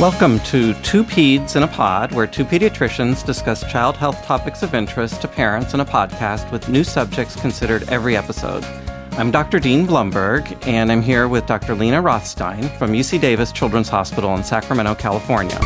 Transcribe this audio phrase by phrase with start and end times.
[0.00, 4.74] Welcome to Two Peds in a Pod, where two pediatricians discuss child health topics of
[4.74, 8.64] interest to parents in a podcast with new subjects considered every episode.
[9.12, 9.60] I'm Dr.
[9.60, 11.76] Dean Blumberg, and I'm here with Dr.
[11.76, 15.60] Lena Rothstein from UC Davis Children's Hospital in Sacramento, California.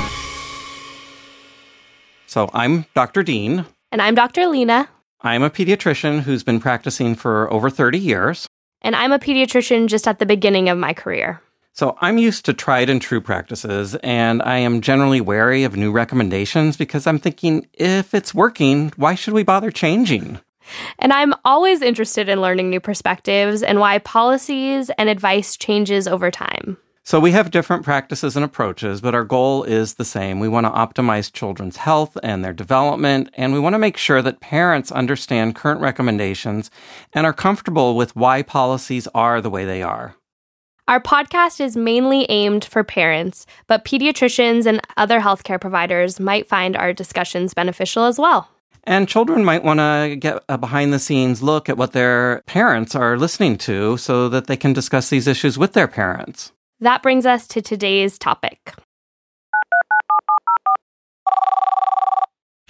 [2.26, 3.22] So I'm Dr.
[3.22, 3.64] Dean.
[3.90, 4.46] And I'm Dr.
[4.46, 4.90] Lena.
[5.22, 8.46] I'm a pediatrician who's been practicing for over 30 years.
[8.82, 11.40] And I'm a pediatrician just at the beginning of my career.
[11.78, 15.92] So I'm used to tried and true practices, and I am generally wary of new
[15.92, 20.40] recommendations because I'm thinking if it's working, why should we bother changing?
[20.98, 26.32] And I'm always interested in learning new perspectives and why policies and advice changes over
[26.32, 26.78] time.
[27.04, 30.40] So we have different practices and approaches, but our goal is the same.
[30.40, 34.20] We want to optimize children's health and their development, and we want to make sure
[34.20, 36.72] that parents understand current recommendations
[37.12, 40.16] and are comfortable with why policies are the way they are.
[40.88, 46.74] Our podcast is mainly aimed for parents, but pediatricians and other healthcare providers might find
[46.74, 48.48] our discussions beneficial as well.
[48.84, 52.94] And children might want to get a behind the scenes look at what their parents
[52.94, 56.52] are listening to so that they can discuss these issues with their parents.
[56.80, 58.72] That brings us to today's topic.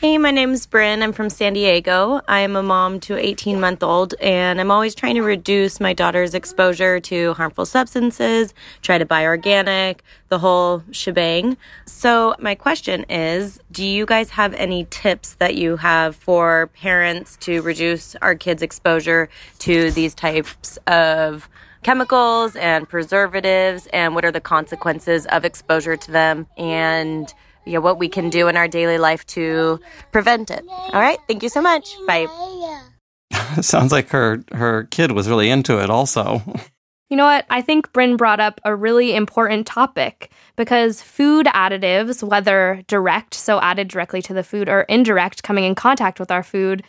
[0.00, 1.02] Hey, my name's Bryn.
[1.02, 2.20] I'm from San Diego.
[2.28, 5.80] I am a mom to an 18 month old, and I'm always trying to reduce
[5.80, 11.56] my daughter's exposure to harmful substances, try to buy organic, the whole shebang.
[11.84, 17.36] So, my question is Do you guys have any tips that you have for parents
[17.38, 21.48] to reduce our kids' exposure to these types of
[21.82, 26.46] chemicals and preservatives, and what are the consequences of exposure to them?
[26.56, 27.34] And
[27.68, 29.78] you know, what we can do in our daily life to
[30.10, 30.64] prevent it.
[30.68, 31.18] All right.
[31.28, 31.94] Thank you so much.
[32.06, 32.26] Bye.
[33.60, 36.42] Sounds like her her kid was really into it also.
[37.10, 37.46] You know what?
[37.48, 43.60] I think Bryn brought up a really important topic because food additives, whether direct, so
[43.60, 46.82] added directly to the food, or indirect, coming in contact with our food,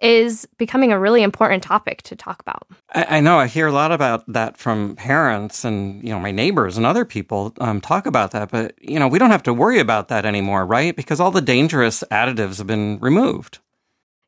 [0.00, 2.66] is becoming a really important topic to talk about.
[2.94, 6.30] I, I, know I hear a lot about that from parents and you know my
[6.30, 9.54] neighbors and other people um, talk about that, but you know we don't have to
[9.54, 10.94] worry about that anymore, right?
[10.94, 13.58] Because all the dangerous additives have been removed.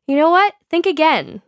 [0.07, 0.53] You know what?
[0.69, 1.41] Think again.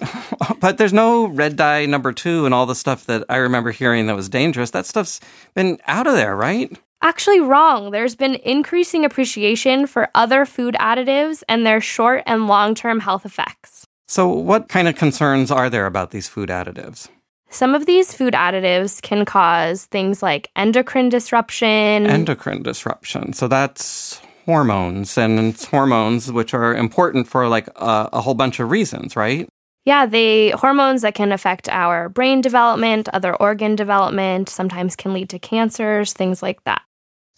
[0.60, 4.06] but there's no red dye number two and all the stuff that I remember hearing
[4.06, 4.70] that was dangerous.
[4.70, 5.20] That stuff's
[5.54, 6.76] been out of there, right?
[7.00, 7.90] Actually, wrong.
[7.92, 13.24] There's been increasing appreciation for other food additives and their short and long term health
[13.24, 13.86] effects.
[14.08, 17.08] So, what kind of concerns are there about these food additives?
[17.50, 22.06] Some of these food additives can cause things like endocrine disruption.
[22.06, 23.32] Endocrine disruption.
[23.32, 28.58] So, that's hormones, and it's hormones which are important for like a, a whole bunch
[28.58, 29.46] of reasons, right?
[29.84, 35.28] Yeah, they hormones that can affect our brain development, other organ development, sometimes can lead
[35.30, 36.82] to cancers, things like that.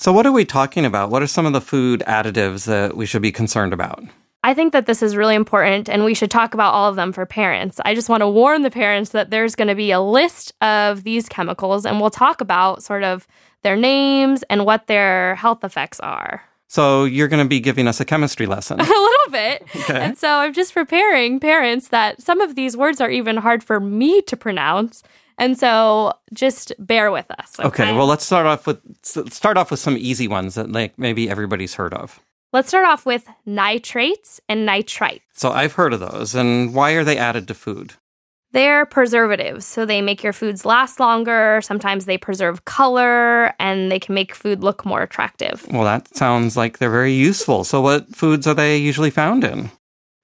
[0.00, 1.10] So, what are we talking about?
[1.10, 4.02] What are some of the food additives that we should be concerned about?
[4.42, 7.12] I think that this is really important and we should talk about all of them
[7.12, 7.78] for parents.
[7.84, 11.04] I just want to warn the parents that there's going to be a list of
[11.04, 13.28] these chemicals and we'll talk about sort of
[13.60, 16.42] their names and what their health effects are.
[16.66, 18.80] So you're going to be giving us a chemistry lesson.
[18.80, 19.66] a little bit.
[19.76, 20.00] Okay.
[20.00, 23.78] And so I'm just preparing parents that some of these words are even hard for
[23.78, 25.02] me to pronounce.
[25.40, 27.58] And so just bear with us.
[27.58, 27.66] Okay?
[27.66, 31.30] okay, well let's start off with start off with some easy ones that like maybe
[31.30, 32.20] everybody's heard of.
[32.52, 35.22] Let's start off with nitrates and nitrites.
[35.32, 36.34] So I've heard of those.
[36.34, 37.94] And why are they added to food?
[38.52, 41.60] They're preservatives, so they make your foods last longer.
[41.62, 45.64] Sometimes they preserve color and they can make food look more attractive.
[45.70, 47.62] Well, that sounds like they're very useful.
[47.62, 49.70] So, what foods are they usually found in?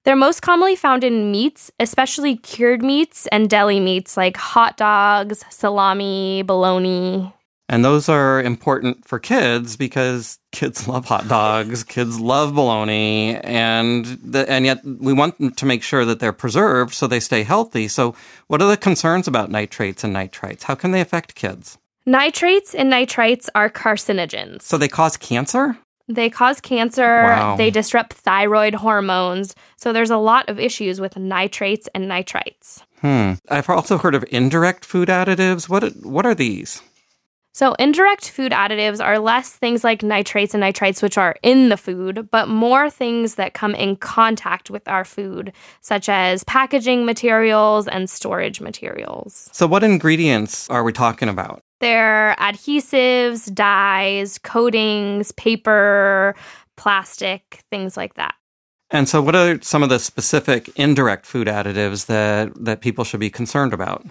[0.07, 5.43] They're most commonly found in meats, especially cured meats and deli meats like hot dogs,
[5.49, 7.33] salami, bologna.
[7.67, 14.05] And those are important for kids because kids love hot dogs, kids love bologna, and
[14.23, 17.89] the, and yet we want to make sure that they're preserved so they stay healthy.
[17.89, 18.15] So,
[18.47, 20.63] what are the concerns about nitrates and nitrites?
[20.63, 21.77] How can they affect kids?
[22.05, 24.61] Nitrates and nitrites are carcinogens.
[24.61, 25.77] So they cause cancer?
[26.07, 27.23] They cause cancer.
[27.23, 27.57] Wow.
[27.57, 29.55] They disrupt thyroid hormones.
[29.75, 32.83] So there's a lot of issues with nitrates and nitrites.
[33.01, 33.33] Hmm.
[33.49, 35.69] I've also heard of indirect food additives.
[35.69, 36.81] What what are these?
[37.57, 41.77] So, indirect food additives are less things like nitrates and nitrites, which are in the
[41.77, 45.51] food, but more things that come in contact with our food,
[45.81, 49.49] such as packaging materials and storage materials.
[49.53, 51.63] So, what ingredients are we talking about?
[51.79, 56.35] They're adhesives, dyes, coatings, paper,
[56.75, 58.35] plastic, things like that.
[58.89, 63.19] And so, what are some of the specific indirect food additives that, that people should
[63.19, 64.05] be concerned about?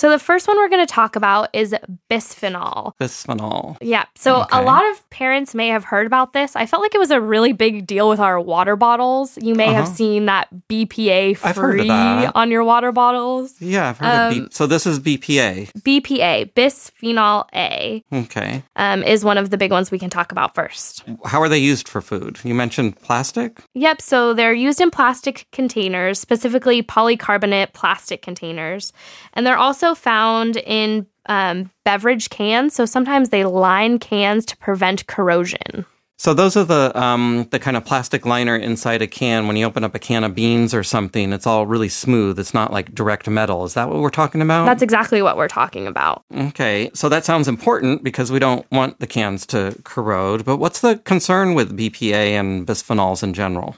[0.00, 1.76] So the first one we're going to talk about is
[2.10, 2.96] bisphenol.
[2.98, 3.76] Bisphenol.
[3.82, 4.04] Yeah.
[4.14, 4.58] So Okay.
[4.58, 6.56] a lot of parents may have heard about this.
[6.56, 9.36] I felt like it was a really big deal with our water bottles.
[9.42, 9.92] You may have Uh-huh.
[9.94, 11.90] seen that BPA I've heard of free
[12.34, 13.56] on your water bottles.
[13.60, 15.68] Yeah, I've heard of B- So this is BPA.
[15.84, 18.62] BPA, bisphenol A, Okay.
[18.76, 21.04] um, is one of the big ones we can talk about first.
[21.26, 22.38] How are they used for food?
[22.42, 23.58] You mentioned plastic?
[23.74, 28.94] Yep, so they're used in plastic containers, specifically polycarbonate plastic containers.
[29.34, 32.74] And they're also found in um, beverage cans.
[32.74, 35.86] So sometimes they line cans to prevent corrosion.
[36.20, 39.46] So those are the um, the kind of plastic liner inside a can.
[39.46, 42.38] When you open up a can of beans or something, it's all really smooth.
[42.38, 43.64] It's not like direct metal.
[43.64, 44.66] Is that what we're talking about?
[44.66, 46.22] That's exactly what we're talking about.
[46.36, 46.90] okay.
[46.92, 50.44] So that sounds important because we don't want the cans to corrode.
[50.44, 53.76] But what's the concern with BPA and bisphenols in general?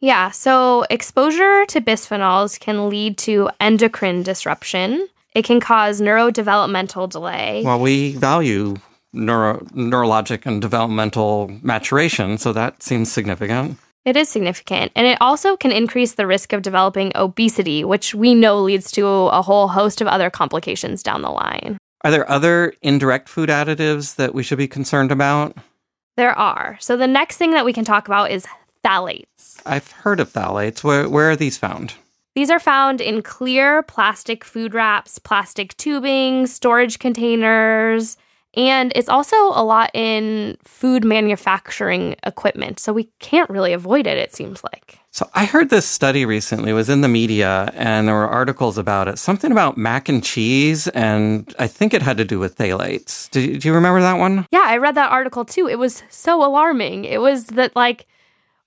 [0.00, 5.06] Yeah, so exposure to bisphenols can lead to endocrine disruption.
[5.38, 7.62] It can cause neurodevelopmental delay.
[7.64, 8.74] Well, we value
[9.12, 13.78] neuro, neurologic and developmental maturation, so that seems significant.
[14.04, 14.90] It is significant.
[14.96, 19.06] And it also can increase the risk of developing obesity, which we know leads to
[19.06, 21.78] a whole host of other complications down the line.
[22.02, 25.56] Are there other indirect food additives that we should be concerned about?
[26.16, 26.78] There are.
[26.80, 28.44] So the next thing that we can talk about is
[28.84, 29.62] phthalates.
[29.64, 30.82] I've heard of phthalates.
[30.82, 31.94] Where, where are these found?
[32.38, 38.16] These are found in clear plastic food wraps, plastic tubing, storage containers,
[38.54, 42.78] and it's also a lot in food manufacturing equipment.
[42.78, 45.00] So we can't really avoid it, it seems like.
[45.10, 48.78] So I heard this study recently it was in the media and there were articles
[48.78, 49.18] about it.
[49.18, 53.28] Something about mac and cheese and I think it had to do with phthalates.
[53.32, 54.46] Do, you- do you remember that one?
[54.52, 55.66] Yeah, I read that article too.
[55.66, 57.04] It was so alarming.
[57.04, 58.06] It was that, like,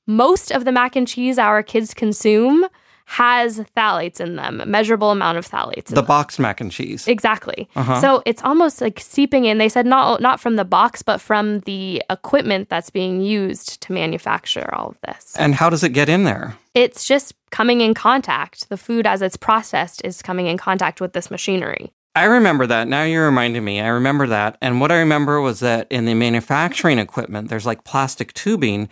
[0.05, 2.67] most of the mac and cheese our kids consume
[3.11, 5.89] has phthalates in them, a measurable amount of phthalates.
[5.89, 6.05] in The them.
[6.05, 7.09] boxed mac and cheese.
[7.09, 7.67] Exactly.
[7.75, 7.99] Uh-huh.
[7.99, 9.57] So it's almost like seeping in.
[9.57, 13.91] They said not not from the box, but from the equipment that's being used to
[13.91, 15.35] manufacture all of this.
[15.37, 16.55] And how does it get in there?
[16.73, 18.69] It's just coming in contact.
[18.69, 21.91] The food, as it's processed, is coming in contact with this machinery.
[22.15, 22.87] I remember that.
[22.87, 23.81] Now you're reminding me.
[23.81, 24.57] I remember that.
[24.61, 28.87] And what I remember was that in the manufacturing equipment, there's like plastic tubing.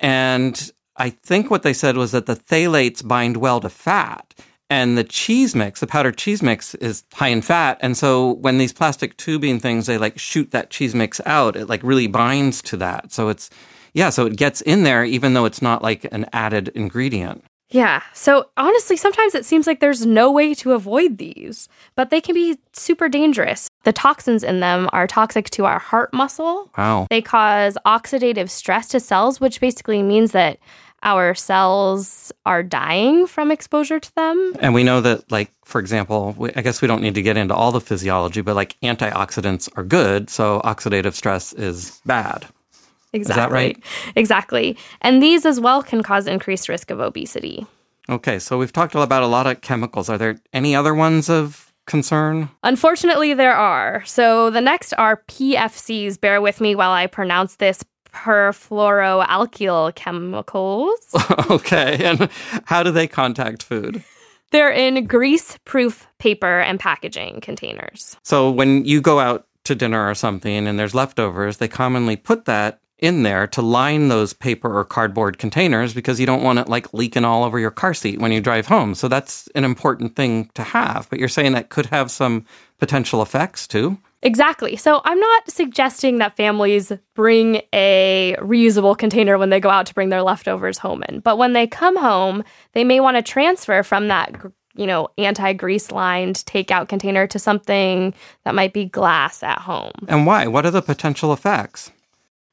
[0.00, 0.70] And
[1.00, 4.34] I think what they said was that the phthalates bind well to fat.
[4.68, 7.78] And the cheese mix, the powdered cheese mix, is high in fat.
[7.80, 11.68] And so when these plastic tubing things, they like shoot that cheese mix out, it
[11.68, 13.12] like really binds to that.
[13.12, 13.50] So it's,
[13.94, 17.42] yeah, so it gets in there even though it's not like an added ingredient.
[17.70, 18.02] Yeah.
[18.12, 22.34] So honestly, sometimes it seems like there's no way to avoid these, but they can
[22.34, 23.68] be super dangerous.
[23.84, 26.70] The toxins in them are toxic to our heart muscle.
[26.76, 27.06] Wow.
[27.10, 30.58] They cause oxidative stress to cells, which basically means that
[31.02, 34.54] our cells are dying from exposure to them.
[34.60, 37.36] And we know that, like, for example, we, I guess we don't need to get
[37.36, 40.28] into all the physiology, but like antioxidants are good.
[40.30, 42.46] So oxidative stress is bad.
[43.12, 43.42] Exactly.
[43.42, 43.82] that right?
[44.14, 44.76] Exactly.
[45.00, 47.66] And these as well can cause increased risk of obesity.
[48.08, 48.38] Okay.
[48.38, 50.08] So we've talked about a lot of chemicals.
[50.08, 52.48] Are there any other ones of concern?
[52.62, 54.04] Unfortunately, there are.
[54.04, 56.20] So the next are PFCs.
[56.20, 61.14] Bear with me while I pronounce this perfluoroalkyl chemicals.
[61.50, 62.04] okay.
[62.04, 62.28] And
[62.64, 64.02] how do they contact food?
[64.50, 68.16] They're in grease proof paper and packaging containers.
[68.22, 72.46] So when you go out to dinner or something and there's leftovers, they commonly put
[72.46, 76.68] that in there to line those paper or cardboard containers because you don't want it
[76.68, 78.94] like leaking all over your car seat when you drive home.
[78.94, 81.08] So that's an important thing to have.
[81.08, 82.44] But you're saying that could have some
[82.78, 83.98] potential effects too?
[84.22, 84.76] Exactly.
[84.76, 89.94] So I'm not suggesting that families bring a reusable container when they go out to
[89.94, 91.20] bring their leftovers home in.
[91.20, 94.34] But when they come home, they may want to transfer from that,
[94.74, 98.12] you know, anti-grease lined takeout container to something
[98.44, 99.92] that might be glass at home.
[100.06, 100.46] And why?
[100.46, 101.90] What are the potential effects?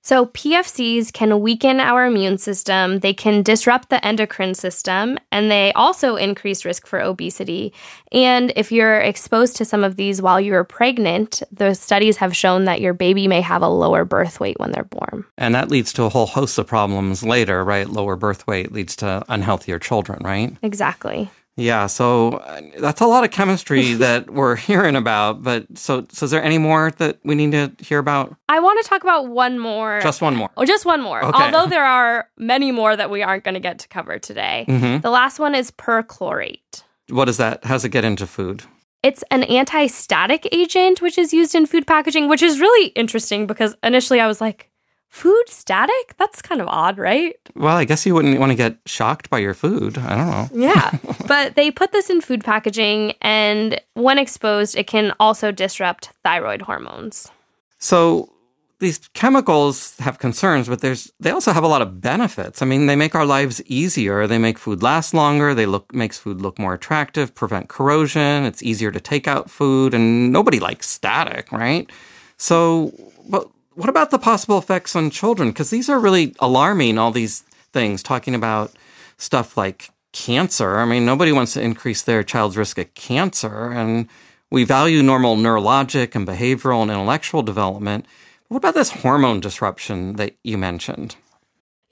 [0.08, 5.74] So, PFCs can weaken our immune system, they can disrupt the endocrine system, and they
[5.74, 7.74] also increase risk for obesity.
[8.14, 12.64] And if you're exposed to some of these while you're pregnant, the studies have shown
[12.64, 15.26] that your baby may have a lower birth weight when they're born.
[15.38, 17.90] And that leads to a whole host of problems later, right?
[17.90, 20.56] Lower birth weight leads to unhealthier children, right?
[20.64, 21.30] Exactly.
[21.58, 25.42] Yeah, so uh, that's a lot of chemistry that we're hearing about.
[25.44, 28.36] But so, so is there any more that we need to hear about?
[28.48, 30.00] I want to talk about one more.
[30.02, 30.50] Just one more.
[30.56, 31.24] Oh, just one more.
[31.26, 31.44] Okay.
[31.44, 34.66] Although there are many more that we aren't going to get to cover today.
[34.70, 35.02] Mhm.
[35.02, 36.84] The last one is perchlorate.
[37.10, 37.66] What is that?
[37.66, 38.64] How does it get into food?
[39.04, 43.48] It's an anti static agent, which is used in food packaging, which is really interesting
[43.48, 44.70] because initially I was like,
[45.10, 46.16] Food static?
[46.18, 47.36] That's kind of odd, right?
[47.56, 49.98] Well, I guess you wouldn't want to get shocked by your food.
[49.98, 50.50] I don't know.
[50.68, 50.98] Yeah.
[51.28, 56.62] but they put this in food packaging, and when exposed, it can also disrupt thyroid
[56.62, 57.32] hormones.
[57.80, 58.32] So
[58.80, 62.62] these chemicals have concerns, but there's they also have a lot of benefits.
[62.62, 64.28] I mean, they make our lives easier.
[64.28, 65.56] They make food last longer.
[65.56, 68.46] They look makes food look more attractive, prevent corrosion.
[68.46, 71.90] It's easier to take out food, and nobody likes static, right?
[72.38, 72.94] So,
[73.28, 75.50] but what about the possible effects on children?
[75.50, 76.98] Because these are really alarming.
[76.98, 77.42] All these
[77.72, 78.72] things talking about
[79.18, 80.80] stuff like cancer.
[80.80, 84.08] I mean, nobody wants to increase their child's risk of cancer, and
[84.50, 88.08] we value normal neurologic and behavioral and intellectual development.
[88.48, 91.16] What about this hormone disruption that you mentioned?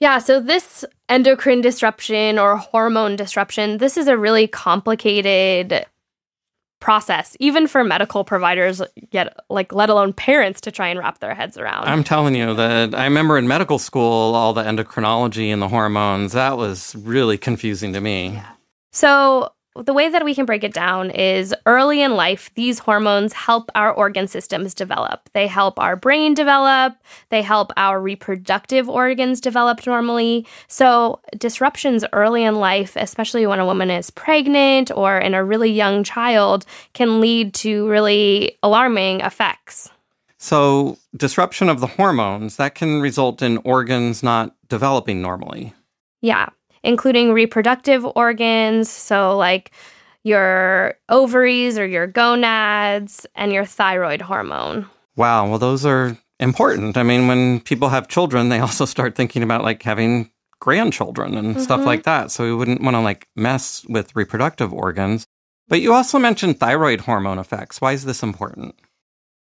[0.00, 5.86] Yeah, so this endocrine disruption or hormone disruption, this is a really complicated
[6.80, 11.34] process, even for medical providers, yet like let alone parents to try and wrap their
[11.34, 11.84] heads around.
[11.88, 16.32] I'm telling you that I remember in medical school all the endocrinology and the hormones.
[16.32, 18.34] That was really confusing to me.
[18.34, 18.46] Yeah.
[18.92, 19.52] So
[19.82, 23.70] the way that we can break it down is early in life, these hormones help
[23.74, 25.28] our organ systems develop.
[25.32, 26.94] They help our brain develop,
[27.30, 30.46] they help our reproductive organs develop normally.
[30.68, 35.70] So, disruptions early in life, especially when a woman is pregnant or in a really
[35.70, 39.90] young child, can lead to really alarming effects.
[40.38, 45.74] So, disruption of the hormones that can result in organs not developing normally.
[46.20, 46.48] Yeah
[46.86, 49.72] including reproductive organs, so like
[50.22, 54.88] your ovaries or your gonads and your thyroid hormone.
[55.16, 56.96] Wow, well those are important.
[56.96, 61.54] I mean, when people have children, they also start thinking about like having grandchildren and
[61.54, 61.62] mm-hmm.
[61.62, 62.30] stuff like that.
[62.30, 65.26] So we wouldn't want to like mess with reproductive organs.
[65.68, 67.80] But you also mentioned thyroid hormone effects.
[67.80, 68.76] Why is this important?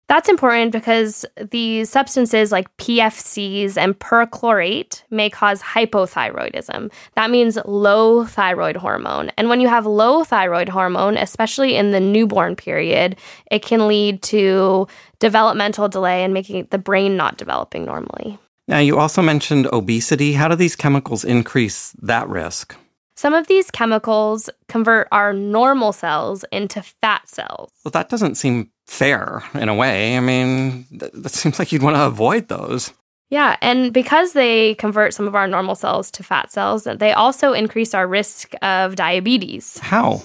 [0.09, 6.93] That's important because these substances like PFCs and perchlorate may cause hypothyroidism.
[7.15, 9.31] That means low thyroid hormone.
[9.39, 13.17] And when you have low thyroid hormone, especially in the newborn period,
[13.51, 14.87] it can lead to
[15.19, 18.39] developmental delay and making the brain not developing normally.
[18.69, 20.35] Now, you also mentioned obesity.
[20.35, 22.77] How do these chemicals increase that risk?
[23.17, 27.71] Some of these chemicals convert our normal cells into fat cells.
[27.85, 30.17] Well, that doesn't seem fair in a way.
[30.17, 32.93] I mean, that, that seems like you'd want to avoid those.
[33.31, 37.55] Yeah, and because they convert some of our normal cells to fat cells, they also
[37.55, 39.79] increase our risk of diabetes.
[39.79, 40.23] How?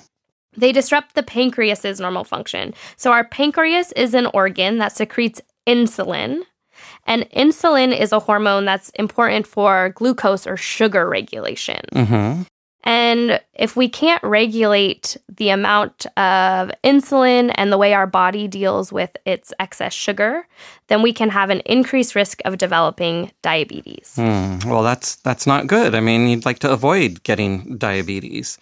[0.57, 2.73] They disrupt the pancreas's normal function.
[2.97, 6.41] So our pancreas is an organ that secretes insulin,
[7.05, 11.79] and insulin is a hormone that's important for glucose or sugar regulation.
[11.93, 12.41] Mm-hmm.
[12.83, 18.93] And if we can't regulate the amount of insulin and the way our body deals
[18.93, 20.47] with its excess sugar,
[20.87, 24.13] then we can have an increased risk of developing diabetes.
[24.15, 24.59] Hmm.
[24.65, 25.95] Well, that's that's not good.
[25.95, 28.57] I mean, you'd like to avoid getting diabetes.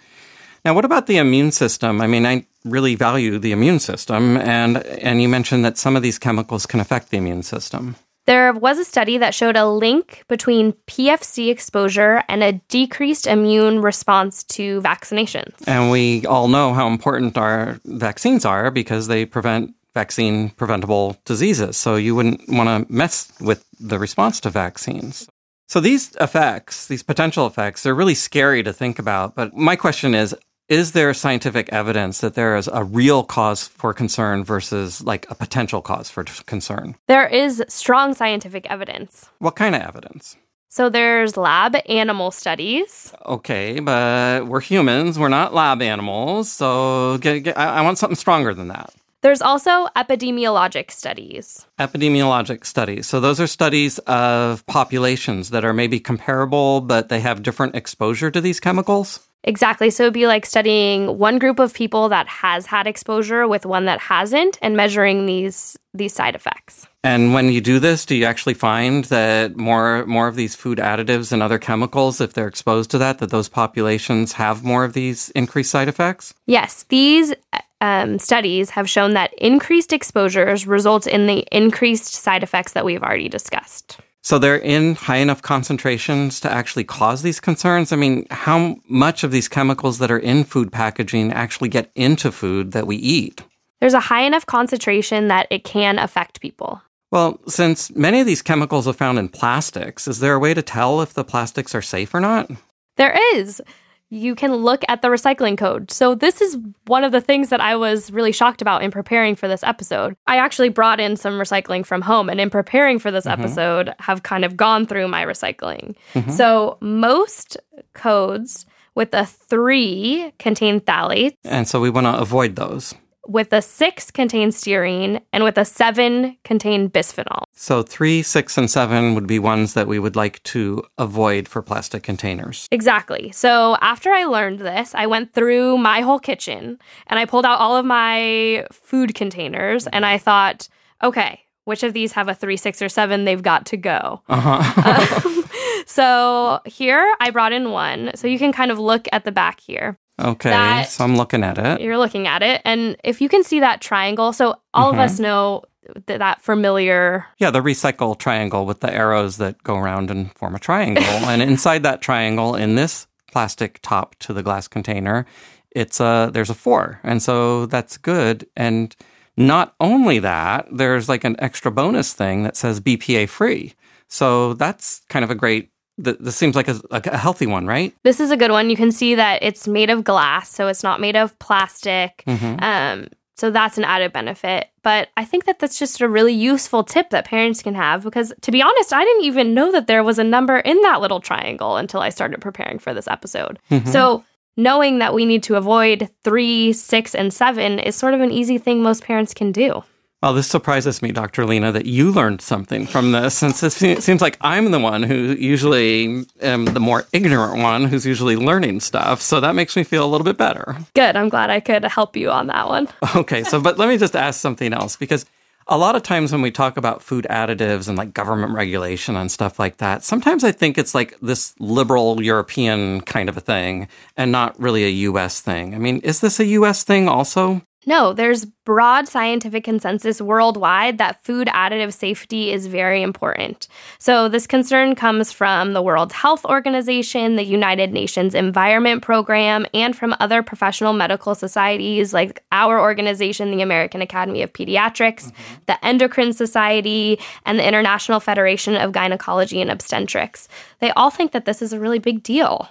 [0.63, 2.01] Now, what about the immune system?
[2.01, 6.01] I mean, I really value the immune system, and and you mentioned that some of
[6.01, 7.95] these chemicals can affect the immune system.
[8.25, 13.81] There was a study that showed a link between PFC exposure and a decreased immune
[13.81, 15.53] response to vaccinations.
[15.67, 21.77] And we all know how important our vaccines are because they prevent vaccine preventable diseases.
[21.77, 25.27] So you wouldn't want to mess with the response to vaccines.
[25.67, 29.35] So these effects, these potential effects, they're really scary to think about.
[29.35, 30.35] But my question is
[30.67, 35.35] is there scientific evidence that there is a real cause for concern versus like a
[35.35, 36.95] potential cause for concern?
[37.07, 39.29] There is strong scientific evidence.
[39.39, 40.37] What kind of evidence?
[40.69, 43.13] So there's lab animal studies.
[43.25, 45.17] Okay, but we're humans.
[45.17, 46.51] We're not lab animals.
[46.51, 48.93] So get, get, I, I want something stronger than that.
[49.21, 51.65] There's also epidemiologic studies.
[51.79, 53.07] Epidemiologic studies.
[53.07, 58.29] So those are studies of populations that are maybe comparable, but they have different exposure
[58.29, 59.24] to these chemicals.
[59.45, 59.91] Exactly.
[59.91, 63.85] So it'd be like studying one group of people that has had exposure with one
[63.85, 66.87] that hasn't and measuring these these side effects.
[67.03, 70.79] And when you do this, do you actually find that more more of these food
[70.79, 74.93] additives and other chemicals if they're exposed to that that those populations have more of
[74.93, 76.33] these increased side effects?
[76.47, 77.33] Yes, these
[77.81, 83.03] um, studies have shown that increased exposures result in the increased side effects that we've
[83.03, 83.99] already discussed.
[84.25, 87.91] So they're in high enough concentrations to actually cause these concerns.
[87.91, 92.31] I mean, how much of these chemicals that are in food packaging actually get into
[92.31, 93.43] food that we eat?
[93.81, 96.81] There's a high enough concentration that it can affect people.
[97.11, 100.63] Well, since many of these chemicals are found in plastics, is there a way to
[100.63, 102.49] tell if the plastics are safe or not?
[102.97, 103.61] There is.
[104.09, 105.91] You can look at the recycling code.
[105.91, 109.35] So, this is one of the things that I was really shocked about in preparing
[109.35, 110.15] for this episode.
[110.27, 113.41] I actually brought in some recycling from home, and in preparing for this mm-hmm.
[113.41, 115.95] episode, have kind of gone through my recycling.
[116.13, 116.31] Mm-hmm.
[116.31, 117.57] So, most
[117.93, 121.37] codes with a three contain phthalates.
[121.43, 122.93] And so, we want to avoid those
[123.27, 127.43] with a six contain styrene, and with a seven contain bisphenol.
[127.53, 131.61] So three, six, and seven would be ones that we would like to avoid for
[131.61, 132.67] plastic containers.
[132.71, 133.31] Exactly.
[133.31, 136.77] So after I learned this, I went through my whole kitchen
[137.07, 140.67] and I pulled out all of my food containers and I thought,
[141.03, 143.25] okay, which of these have a three, six, or seven?
[143.25, 144.21] They've got to go.
[144.29, 145.21] Uh-huh.
[145.25, 145.43] um,
[145.85, 148.11] so here I brought in one.
[148.15, 149.97] So you can kind of look at the back here.
[150.19, 151.81] Okay, so I'm looking at it.
[151.81, 152.61] You're looking at it.
[152.63, 154.99] And if you can see that triangle, so all mm-hmm.
[154.99, 155.63] of us know
[156.07, 157.25] th- that familiar.
[157.37, 161.03] Yeah, the recycle triangle with the arrows that go around and form a triangle.
[161.03, 165.25] and inside that triangle, in this plastic top to the glass container,
[165.71, 168.47] it's a there's a four, and so that's good.
[168.55, 168.95] And
[169.35, 173.73] not only that, there's like an extra bonus thing that says BPA free.
[174.07, 177.95] So that's kind of a great this seems like a, a, healthy one, right?
[178.03, 178.69] This is a good one.
[178.69, 182.23] You can see that it's made of glass, so it's not made of plastic.
[182.27, 182.63] Mm-hmm.
[182.63, 184.69] Um, so that's an added benefit.
[184.81, 188.33] But I think that that's just a really useful tip that parents can have because,
[188.41, 191.19] to be honest, I didn't even know that there was a number in that little
[191.19, 193.59] triangle until I started preparing for this episode.
[193.71, 193.89] Mm-hmm.
[193.89, 194.23] So
[194.57, 198.57] knowing that we need to avoid three, six, and seven is sort of an easy
[198.57, 199.83] thing most parents can do.
[200.23, 201.45] Well, this surprises me, Dr.
[201.45, 205.35] Lena, that you learned something from this, since it seems like I'm the one who
[205.37, 209.21] usually am the more ignorant one who's usually learning stuff.
[209.21, 210.77] So that makes me feel a little bit better.
[210.95, 211.15] Good.
[211.15, 212.87] I'm glad I could help you on that one.
[213.15, 213.43] Okay.
[213.43, 215.25] So, but let me just ask something else because
[215.67, 219.31] a lot of times when we talk about food additives and like government regulation and
[219.31, 223.87] stuff like that, sometimes I think it's like this liberal European kind of a thing
[224.17, 225.73] and not really a US thing.
[225.73, 227.61] I mean, is this a US thing also?
[227.87, 233.67] No, there's broad scientific consensus worldwide that food additive safety is very important.
[233.99, 239.95] So, this concern comes from the World Health Organization, the United Nations Environment Program, and
[239.95, 245.55] from other professional medical societies like our organization, the American Academy of Pediatrics, mm-hmm.
[245.67, 250.47] the Endocrine Society, and the International Federation of Gynecology and Obstetrics.
[250.79, 252.69] They all think that this is a really big deal.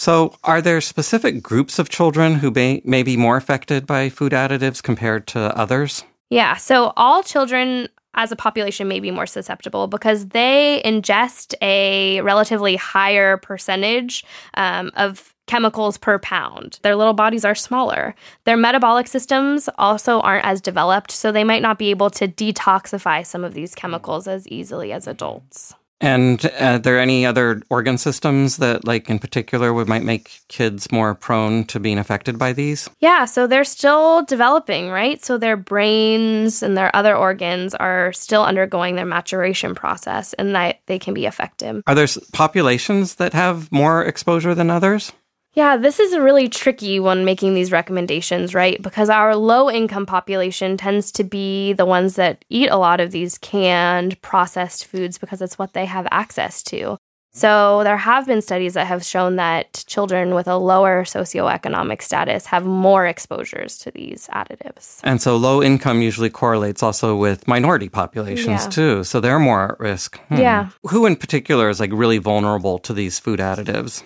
[0.00, 4.32] So, are there specific groups of children who may, may be more affected by food
[4.32, 6.04] additives compared to others?
[6.30, 12.22] Yeah, so all children as a population may be more susceptible because they ingest a
[12.22, 16.78] relatively higher percentage um, of chemicals per pound.
[16.80, 18.14] Their little bodies are smaller.
[18.46, 23.26] Their metabolic systems also aren't as developed, so they might not be able to detoxify
[23.26, 25.74] some of these chemicals as easily as adults.
[26.00, 30.40] And uh, are there any other organ systems that, like in particular, would might make
[30.48, 32.88] kids more prone to being affected by these?
[33.00, 35.22] Yeah, so they're still developing, right?
[35.24, 40.80] So their brains and their other organs are still undergoing their maturation process, and that
[40.86, 41.82] they can be affected.
[41.86, 45.12] Are there populations that have more exposure than others?
[45.54, 48.80] Yeah, this is a really tricky one making these recommendations, right?
[48.80, 53.10] Because our low income population tends to be the ones that eat a lot of
[53.10, 56.96] these canned processed foods because it's what they have access to.
[57.32, 62.46] So, there have been studies that have shown that children with a lower socioeconomic status
[62.46, 64.98] have more exposures to these additives.
[65.04, 68.70] And so, low income usually correlates also with minority populations yeah.
[68.70, 69.04] too.
[69.04, 70.18] So, they're more at risk.
[70.22, 70.38] Hmm.
[70.38, 70.70] Yeah.
[70.88, 74.02] Who in particular is like really vulnerable to these food additives?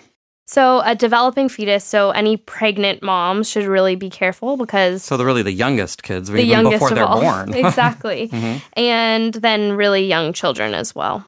[0.47, 5.03] So, a developing fetus, so any pregnant moms should really be careful because.
[5.03, 7.21] So, they're really the youngest kids, the even youngest before they're all.
[7.21, 7.53] born.
[7.53, 8.29] exactly.
[8.29, 8.79] mm-hmm.
[8.79, 11.25] And then really young children as well.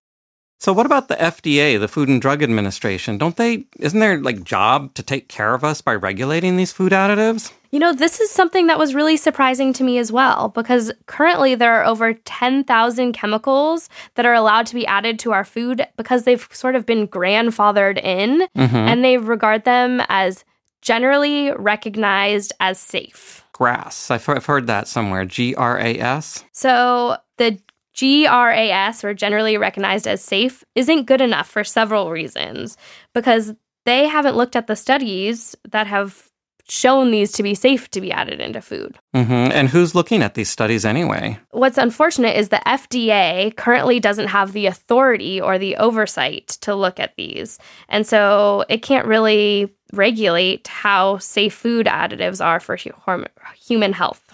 [0.60, 3.18] So, what about the FDA, the Food and Drug Administration?
[3.18, 6.92] Don't they, isn't their like job to take care of us by regulating these food
[6.92, 7.52] additives?
[7.70, 11.54] You know, this is something that was really surprising to me as well, because currently
[11.54, 16.24] there are over 10,000 chemicals that are allowed to be added to our food because
[16.24, 18.76] they've sort of been grandfathered in mm-hmm.
[18.76, 20.44] and they regard them as
[20.82, 23.44] generally recognized as safe.
[23.52, 24.12] GRAS.
[24.12, 25.26] I've heard that somewhere.
[25.26, 26.46] G R A S.
[26.52, 27.60] So the
[28.00, 32.78] GRAS, or generally recognized as safe, isn't good enough for several reasons
[33.14, 33.54] because
[33.86, 36.30] they haven't looked at the studies that have
[36.70, 38.98] shown these to be safe to be added into food.
[39.16, 39.52] Mm-hmm.
[39.54, 41.40] And who's looking at these studies anyway?
[41.52, 47.00] What's unfortunate is the FDA currently doesn't have the authority or the oversight to look
[47.00, 47.58] at these.
[47.88, 54.27] And so it can't really regulate how safe food additives are for human health.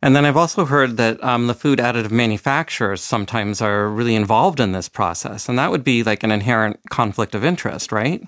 [0.00, 4.60] And then I've also heard that um, the food additive manufacturers sometimes are really involved
[4.60, 5.48] in this process.
[5.48, 8.22] And that would be like an inherent conflict of interest, right?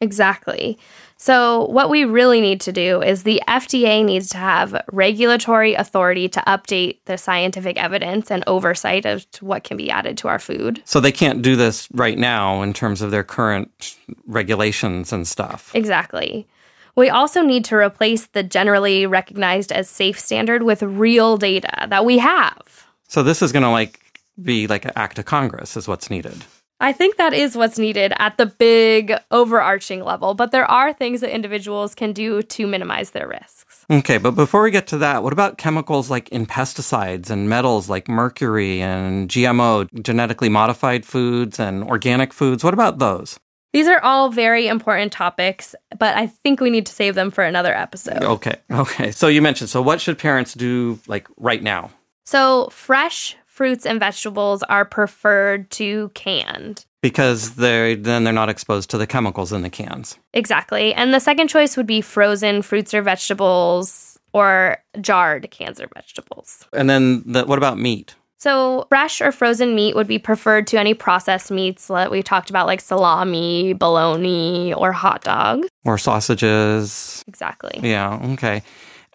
[0.00, 0.78] Exactly.
[1.16, 6.28] So, what we really need to do is the FDA needs to have regulatory authority
[6.28, 10.82] to update the scientific evidence and oversight of what can be added to our food.
[10.84, 15.70] So they can't do this right now in terms of their current regulations and stuff.
[15.74, 16.46] Exactly.
[16.96, 22.04] We also need to replace the generally recognized as safe standard with real data that
[22.04, 22.86] we have.
[23.08, 24.00] So this is going to like
[24.42, 26.44] be like an act of Congress is what's needed.
[26.80, 31.20] I think that is what's needed at the big overarching level, but there are things
[31.20, 33.86] that individuals can do to minimize their risks.
[33.90, 37.88] Okay, but before we get to that, what about chemicals like in pesticides and metals
[37.88, 42.64] like mercury and GMO, genetically modified foods and organic foods?
[42.64, 43.38] What about those?
[43.74, 47.42] These are all very important topics, but I think we need to save them for
[47.42, 48.22] another episode.
[48.22, 48.54] Okay.
[48.70, 49.10] Okay.
[49.10, 51.90] So you mentioned so what should parents do like right now?
[52.24, 56.86] So, fresh fruits and vegetables are preferred to canned.
[57.02, 60.18] Because they're then they're not exposed to the chemicals in the cans.
[60.32, 60.94] Exactly.
[60.94, 66.66] And the second choice would be frozen fruits or vegetables or jarred cans or vegetables.
[66.72, 68.14] And then the, what about meat?
[68.38, 72.50] So, fresh or frozen meat would be preferred to any processed meats that we talked
[72.50, 75.68] about, like salami, bologna, or hot dogs.
[75.84, 77.24] Or sausages.
[77.26, 77.80] Exactly.
[77.82, 78.62] Yeah, okay.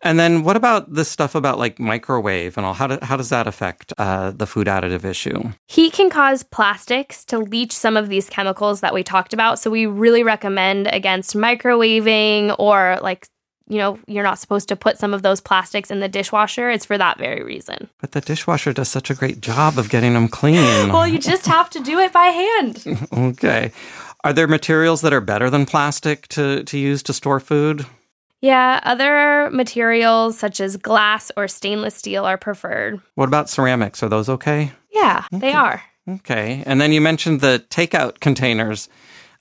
[0.02, 2.74] And then what about this stuff about like microwave and all?
[2.74, 5.52] How, do, how does that affect uh, the food additive issue?
[5.68, 9.60] Heat can cause plastics to leach some of these chemicals that we talked about.
[9.60, 13.28] So we really recommend against microwaving or like
[13.70, 16.70] you know, you're not supposed to put some of those plastics in the dishwasher.
[16.70, 17.88] It's for that very reason.
[18.02, 20.90] But the dishwasher does such a great job of getting them clean.
[20.92, 23.08] well, you just have to do it by hand.
[23.14, 23.72] okay.
[24.24, 27.86] Are there materials that are better than plastic to, to use to store food?
[28.42, 33.02] Yeah, other materials such as glass or stainless steel are preferred.
[33.16, 34.02] What about ceramics?
[34.02, 34.72] Are those okay?
[34.92, 35.40] Yeah, okay.
[35.40, 35.84] they are.
[36.08, 36.64] Okay.
[36.66, 38.90] And then you mentioned the takeout containers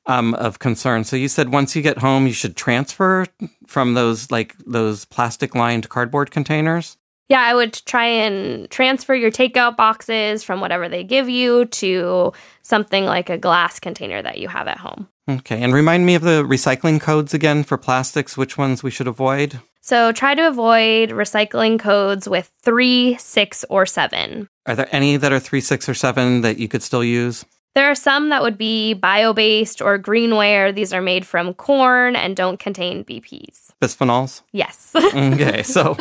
[0.08, 1.04] um, of concern.
[1.04, 3.26] So you said once you get home, you should transfer
[3.66, 6.96] from those like those plastic lined cardboard containers.
[7.28, 12.32] Yeah, I would try and transfer your takeout boxes from whatever they give you to
[12.62, 15.08] something like a glass container that you have at home.
[15.28, 19.06] Okay, and remind me of the recycling codes again for plastics, which ones we should
[19.06, 19.60] avoid?
[19.82, 24.48] So try to avoid recycling codes with three, six, or seven.
[24.64, 27.44] Are there any that are three, six, or seven that you could still use?
[27.78, 30.74] There are some that would be bio based or greenware.
[30.74, 33.68] These are made from corn and don't contain BPs.
[33.80, 34.42] Bisphenols?
[34.50, 34.90] Yes.
[34.96, 35.96] okay, so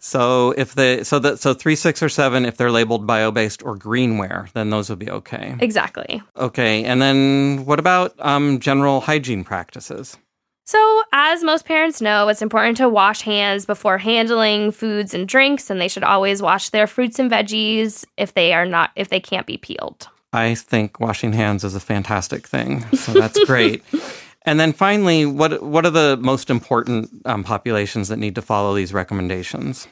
[0.00, 3.62] so if they so that so three, six, or seven, if they're labeled bio based
[3.62, 5.54] or greenware, then those would be okay.
[5.60, 6.20] Exactly.
[6.36, 10.18] Okay, and then what about um, general hygiene practices?
[10.66, 15.70] So, as most parents know, it's important to wash hands before handling foods and drinks,
[15.70, 19.20] and they should always wash their fruits and veggies if they are not if they
[19.20, 20.08] can't be peeled.
[20.32, 22.84] I think washing hands is a fantastic thing.
[22.96, 23.82] So that's great.
[24.42, 28.74] and then finally, what what are the most important um, populations that need to follow
[28.74, 29.88] these recommendations?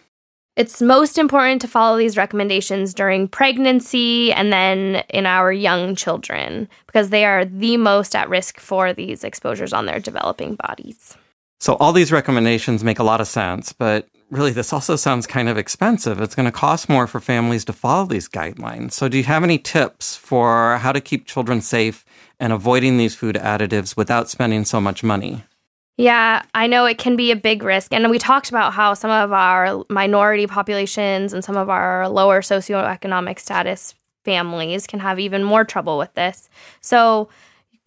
[0.59, 6.69] It's most important to follow these recommendations during pregnancy and then in our young children
[6.87, 11.17] because they are the most at risk for these exposures on their developing bodies.
[11.61, 15.49] So, all these recommendations make a lot of sense, but really, this also sounds kind
[15.49, 16.21] of expensive.
[16.21, 18.93] It's going to cost more for families to follow these guidelines.
[18.93, 22.05] So, do you have any tips for how to keep children safe
[22.39, 25.45] and avoiding these food additives without spending so much money?
[25.97, 27.93] Yeah, I know it can be a big risk.
[27.93, 32.41] And we talked about how some of our minority populations and some of our lower
[32.41, 36.49] socioeconomic status families can have even more trouble with this.
[36.81, 37.29] So,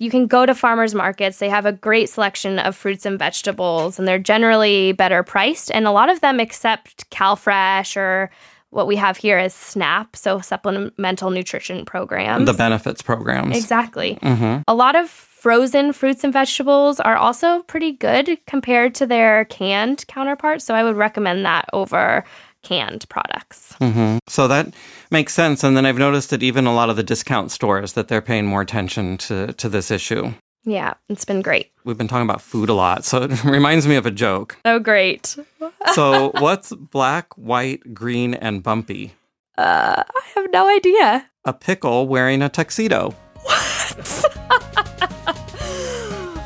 [0.01, 1.37] you can go to farmers markets.
[1.37, 5.69] They have a great selection of fruits and vegetables, and they're generally better priced.
[5.69, 8.31] And a lot of them accept CalFresh or
[8.71, 12.47] what we have here is SNAP, so supplemental nutrition programs.
[12.47, 13.55] The benefits programs.
[13.55, 14.17] Exactly.
[14.23, 14.63] Mm-hmm.
[14.67, 20.07] A lot of frozen fruits and vegetables are also pretty good compared to their canned
[20.07, 20.65] counterparts.
[20.65, 22.23] So I would recommend that over
[22.63, 23.73] canned products.
[23.79, 24.17] Mm-hmm.
[24.27, 24.73] So that
[25.09, 25.63] makes sense.
[25.63, 28.45] And then I've noticed that even a lot of the discount stores that they're paying
[28.45, 30.33] more attention to to this issue.
[30.63, 31.71] Yeah, it's been great.
[31.85, 34.57] We've been talking about food a lot, so it reminds me of a joke.
[34.63, 35.35] Oh, great.
[35.93, 39.13] so, what's black, white, green, and bumpy?
[39.57, 41.29] Uh, I have no idea.
[41.45, 43.15] A pickle wearing a tuxedo.
[43.41, 44.20] What?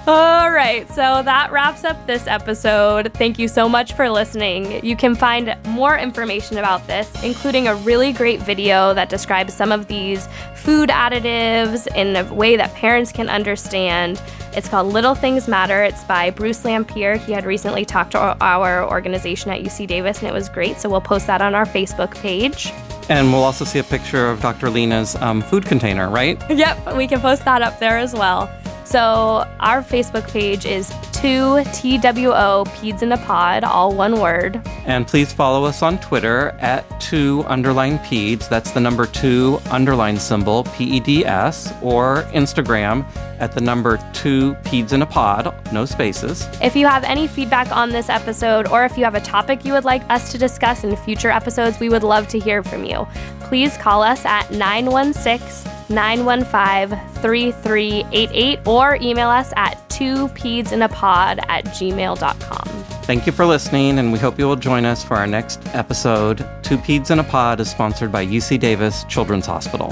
[0.08, 3.12] All right, so that wraps up this episode.
[3.16, 4.86] Thank you so much for listening.
[4.86, 9.72] You can find more information about this, including a really great video that describes some
[9.72, 14.22] of these food additives in a way that parents can understand.
[14.54, 15.84] It's called Little Things Matter.
[15.84, 17.18] It's by Bruce Lanphear.
[17.18, 20.80] He had recently talked to our organization at UC Davis, and it was great.
[20.80, 22.72] So we'll post that on our Facebook page.
[23.10, 24.70] And we'll also see a picture of Dr.
[24.70, 26.42] Lena's um, food container, right?
[26.50, 28.50] Yep, we can post that up there as well.
[28.84, 34.62] So our Facebook page is 2TWO Peds in a Pod, all one word.
[34.86, 38.50] And please follow us on Twitter at 2 underline Peds.
[38.50, 43.06] That's the number 2 underline symbol, P E D S, or Instagram
[43.40, 46.48] at the number 2 Peds in a Pod, no spaces.
[46.62, 49.74] If you have any feedback on this episode or if you have a topic you
[49.74, 53.08] would like us to discuss in future episodes, we would love to hear from you.
[53.42, 62.86] Please call us at 916 915 3388 or email us at 2pedsinapod at gmail.com.
[63.04, 66.38] Thank you for listening, and we hope you will join us for our next episode.
[66.64, 69.90] Two Peds in a Pod is sponsored by UC Davis Children's Hospital.